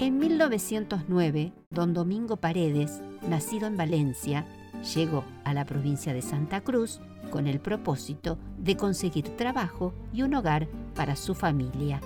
[0.00, 4.44] En 1909, don Domingo Paredes, nacido en Valencia,
[4.92, 7.00] llegó a la provincia de Santa Cruz
[7.30, 12.00] con el propósito de conseguir trabajo y un hogar para su familia.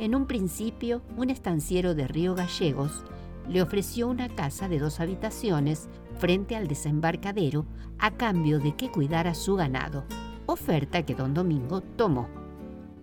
[0.00, 3.04] En un principio, un estanciero de Río Gallegos
[3.48, 5.88] le ofreció una casa de dos habitaciones
[6.18, 7.64] frente al desembarcadero
[8.00, 10.02] a cambio de que cuidara su ganado,
[10.46, 12.39] oferta que don Domingo tomó.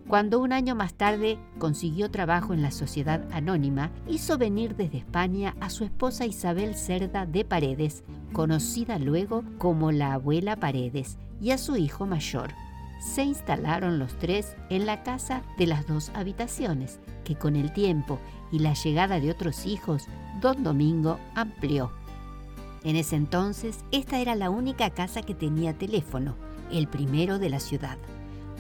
[0.07, 5.53] Cuando un año más tarde consiguió trabajo en la Sociedad Anónima, hizo venir desde España
[5.59, 11.57] a su esposa Isabel Cerda de Paredes, conocida luego como la abuela Paredes, y a
[11.57, 12.53] su hijo mayor.
[13.01, 18.17] Se instalaron los tres en la casa de las dos habitaciones, que con el tiempo
[18.49, 20.05] y la llegada de otros hijos,
[20.39, 21.91] don Domingo amplió.
[22.85, 26.35] En ese entonces, esta era la única casa que tenía teléfono,
[26.71, 27.97] el primero de la ciudad.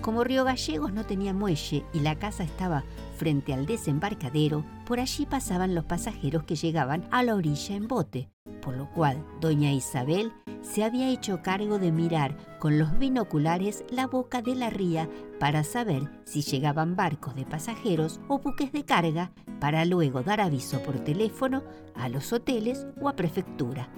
[0.01, 2.83] Como Río Gallegos no tenía muelle y la casa estaba
[3.17, 8.29] frente al desembarcadero, por allí pasaban los pasajeros que llegaban a la orilla en bote,
[8.61, 10.31] por lo cual doña Isabel
[10.61, 15.09] se había hecho cargo de mirar con los binoculares la boca de la ría
[15.39, 20.81] para saber si llegaban barcos de pasajeros o buques de carga para luego dar aviso
[20.83, 21.63] por teléfono
[21.95, 23.89] a los hoteles o a prefectura.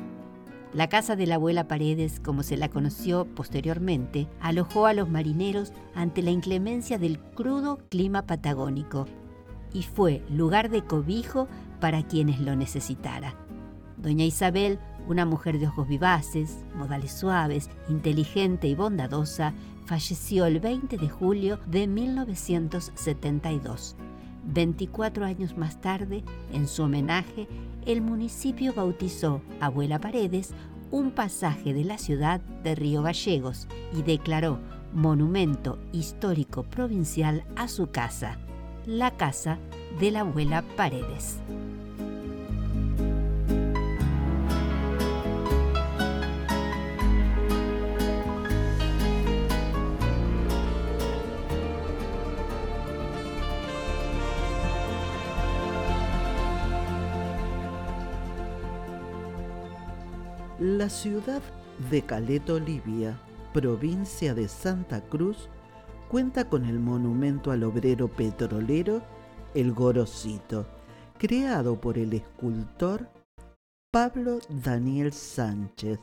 [0.74, 5.74] La casa de la abuela Paredes, como se la conoció posteriormente, alojó a los marineros
[5.96, 9.08] ante la inclemencia del crudo clima patagónico
[9.74, 11.48] y fue lugar de cobijo
[11.80, 13.34] para quienes lo necesitara.
[13.98, 20.98] Doña Isabel, una mujer de ojos vivaces, modales suaves, inteligente y bondadosa, falleció el 20
[20.98, 23.96] de julio de 1972.
[24.46, 26.24] 24 años más tarde,
[26.54, 27.48] en su homenaje,
[27.86, 30.54] el municipio bautizó Abuela Paredes
[30.92, 34.60] un pasaje de la ciudad de Río Gallegos y declaró
[34.94, 38.40] monumento histórico provincial a su casa,
[38.86, 39.60] la casa
[40.00, 41.40] de la abuela Paredes.
[60.60, 61.42] La ciudad
[61.90, 63.18] de Caleta Olivia,
[63.54, 65.48] provincia de Santa Cruz,
[66.10, 69.02] cuenta con el monumento al obrero petrolero
[69.54, 70.66] El Gorosito,
[71.18, 73.08] creado por el escultor
[73.90, 75.98] Pablo Daniel Sánchez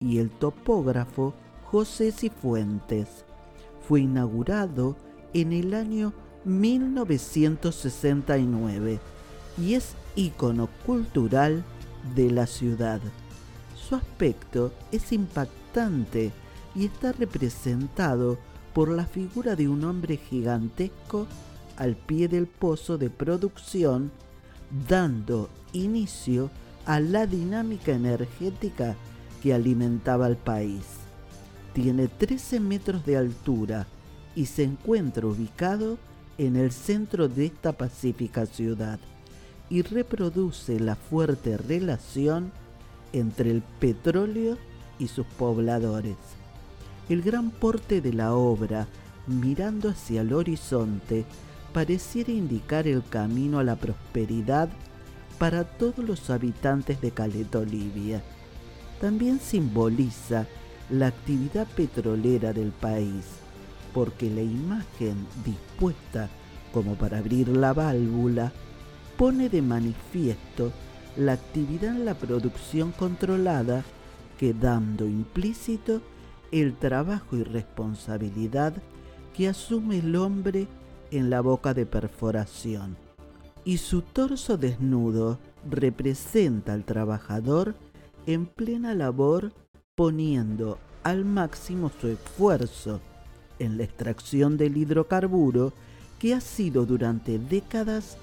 [0.00, 1.34] y el topógrafo
[1.66, 3.24] José Cifuentes.
[3.86, 4.96] Fue inaugurado
[5.32, 6.12] en el año
[6.44, 8.98] 1969
[9.58, 11.62] y es ícono cultural
[12.16, 13.00] de la ciudad.
[13.92, 16.32] Su aspecto es impactante
[16.74, 18.38] y está representado
[18.72, 21.26] por la figura de un hombre gigantesco
[21.76, 24.10] al pie del pozo de producción,
[24.88, 26.48] dando inicio
[26.86, 28.96] a la dinámica energética
[29.42, 30.86] que alimentaba al país.
[31.74, 33.86] Tiene 13 metros de altura
[34.34, 35.98] y se encuentra ubicado
[36.38, 38.98] en el centro de esta pacífica ciudad
[39.68, 42.52] y reproduce la fuerte relación
[43.12, 44.56] entre el petróleo
[44.98, 46.16] y sus pobladores.
[47.08, 48.86] El gran porte de la obra,
[49.26, 51.24] mirando hacia el horizonte,
[51.72, 54.68] pareciera indicar el camino a la prosperidad
[55.38, 58.22] para todos los habitantes de Caleta Olivia.
[59.00, 60.46] También simboliza
[60.90, 63.24] la actividad petrolera del país,
[63.92, 66.28] porque la imagen dispuesta
[66.72, 68.52] como para abrir la válvula
[69.16, 70.72] pone de manifiesto
[71.16, 73.84] la actividad en la producción controlada,
[74.38, 76.00] quedando implícito
[76.50, 78.74] el trabajo y responsabilidad
[79.34, 80.68] que asume el hombre
[81.10, 82.96] en la boca de perforación.
[83.64, 87.74] Y su torso desnudo representa al trabajador
[88.26, 89.52] en plena labor
[89.94, 93.00] poniendo al máximo su esfuerzo
[93.58, 95.72] en la extracción del hidrocarburo
[96.18, 98.16] que ha sido durante décadas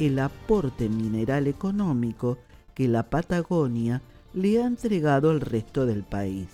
[0.00, 2.38] el aporte mineral económico
[2.74, 4.02] que la Patagonia
[4.32, 6.48] le ha entregado al resto del país.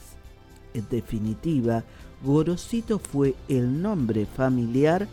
[0.75, 1.85] En definitiva,
[2.25, 5.07] Gorosito fue el nombre familiar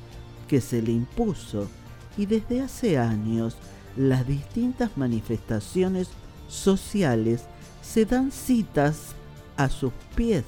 [0.47, 1.69] que se le impuso
[2.17, 3.55] y desde hace años
[3.95, 6.09] las distintas manifestaciones
[6.47, 7.45] sociales
[7.83, 9.13] se dan citas
[9.57, 10.45] a sus pies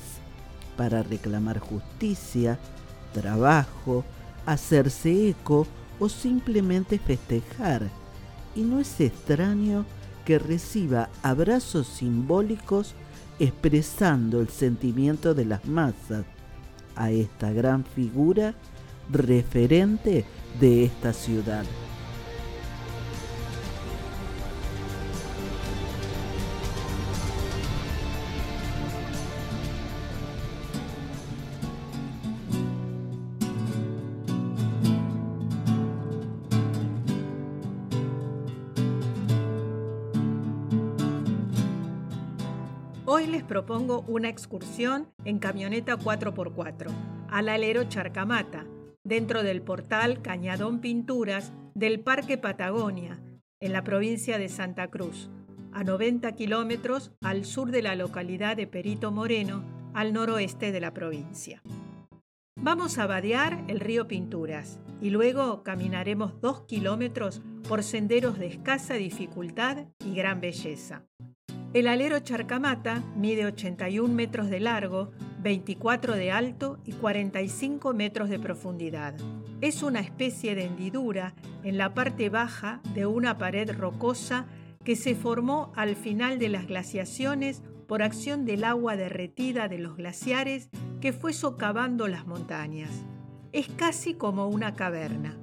[0.76, 2.58] para reclamar justicia,
[3.14, 4.04] trabajo,
[4.48, 5.68] hacerse eco
[6.00, 7.90] o simplemente festejar.
[8.56, 9.86] Y no es extraño
[10.26, 12.94] que reciba abrazos simbólicos
[13.40, 16.26] expresando el sentimiento de las masas
[16.96, 18.56] a esta gran figura
[19.12, 20.26] referente
[20.60, 21.66] de esta ciudad.
[43.18, 46.92] Hoy les propongo una excursión en camioneta 4x4
[47.30, 48.66] al alero Charcamata,
[49.06, 53.24] dentro del portal Cañadón Pinturas del Parque Patagonia,
[53.62, 55.30] en la provincia de Santa Cruz,
[55.72, 59.64] a 90 kilómetros al sur de la localidad de Perito Moreno,
[59.94, 61.62] al noroeste de la provincia.
[62.58, 68.96] Vamos a vadear el río Pinturas y luego caminaremos dos kilómetros por senderos de escasa
[68.96, 71.06] dificultad y gran belleza.
[71.76, 75.12] El alero Charcamata mide 81 metros de largo,
[75.42, 79.14] 24 de alto y 45 metros de profundidad.
[79.60, 81.36] Es una especie de hendidura
[81.66, 84.46] en la parte baja de una pared rocosa
[84.86, 89.98] que se formó al final de las glaciaciones por acción del agua derretida de los
[89.98, 90.70] glaciares
[91.02, 93.04] que fue socavando las montañas.
[93.52, 95.38] Es casi como una caverna.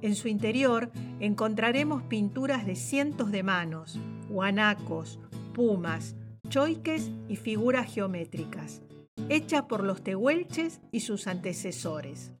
[0.00, 0.90] En su interior
[1.20, 5.20] encontraremos pinturas de cientos de manos, guanacos,
[5.54, 6.14] pumas,
[6.50, 8.82] choiques y figuras geométricas,
[9.30, 12.32] hechas por los tehuelches y sus antecesores.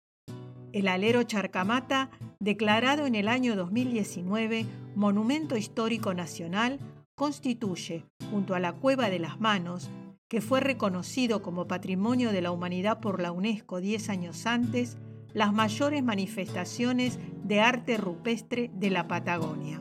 [0.72, 6.78] El alero Charcamata, declarado en el año 2019 Monumento Histórico Nacional,
[7.14, 9.88] constituye, junto a la Cueva de las Manos,
[10.28, 14.98] que fue reconocido como Patrimonio de la Humanidad por la UNESCO 10 años antes,
[15.32, 19.80] las mayores manifestaciones de arte rupestre de la Patagonia.